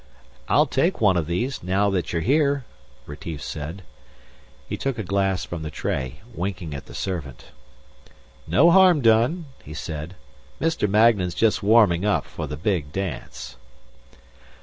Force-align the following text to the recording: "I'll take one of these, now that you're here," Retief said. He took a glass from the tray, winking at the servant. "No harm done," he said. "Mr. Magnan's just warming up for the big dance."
"I'll 0.49 0.65
take 0.65 0.99
one 0.99 1.15
of 1.15 1.27
these, 1.27 1.61
now 1.61 1.91
that 1.91 2.11
you're 2.11 2.23
here," 2.23 2.65
Retief 3.05 3.39
said. 3.43 3.83
He 4.67 4.75
took 4.75 4.97
a 4.97 5.03
glass 5.03 5.45
from 5.45 5.61
the 5.61 5.69
tray, 5.69 6.21
winking 6.33 6.73
at 6.73 6.87
the 6.87 6.95
servant. 6.95 7.51
"No 8.47 8.71
harm 8.71 9.01
done," 9.01 9.45
he 9.63 9.75
said. 9.75 10.15
"Mr. 10.59 10.89
Magnan's 10.89 11.35
just 11.35 11.61
warming 11.61 12.03
up 12.03 12.25
for 12.25 12.47
the 12.47 12.57
big 12.57 12.91
dance." 12.91 13.57